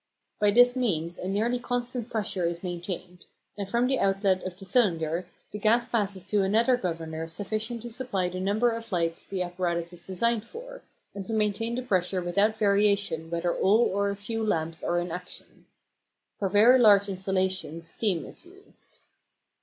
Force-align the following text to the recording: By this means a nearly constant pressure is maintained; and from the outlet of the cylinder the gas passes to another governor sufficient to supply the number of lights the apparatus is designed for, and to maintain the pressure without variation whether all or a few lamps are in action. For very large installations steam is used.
By 0.39 0.49
this 0.49 0.75
means 0.75 1.19
a 1.19 1.27
nearly 1.27 1.59
constant 1.59 2.09
pressure 2.09 2.43
is 2.47 2.63
maintained; 2.63 3.27
and 3.55 3.69
from 3.69 3.85
the 3.85 3.99
outlet 3.99 4.41
of 4.41 4.57
the 4.57 4.65
cylinder 4.65 5.27
the 5.51 5.59
gas 5.59 5.85
passes 5.85 6.25
to 6.29 6.41
another 6.41 6.75
governor 6.75 7.27
sufficient 7.27 7.83
to 7.83 7.89
supply 7.91 8.27
the 8.27 8.39
number 8.39 8.71
of 8.71 8.91
lights 8.91 9.27
the 9.27 9.43
apparatus 9.43 9.93
is 9.93 10.01
designed 10.01 10.43
for, 10.43 10.81
and 11.13 11.27
to 11.27 11.33
maintain 11.35 11.75
the 11.75 11.83
pressure 11.83 12.19
without 12.23 12.57
variation 12.57 13.29
whether 13.29 13.53
all 13.55 13.87
or 13.93 14.09
a 14.09 14.15
few 14.15 14.43
lamps 14.43 14.83
are 14.83 14.97
in 14.99 15.11
action. 15.11 15.67
For 16.39 16.49
very 16.49 16.79
large 16.79 17.07
installations 17.07 17.87
steam 17.87 18.25
is 18.25 18.43
used. 18.43 19.01